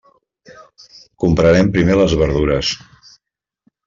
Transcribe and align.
Comprarem 1.23 1.69
primer 1.75 1.97
les 1.99 2.15
verdures. 2.21 2.73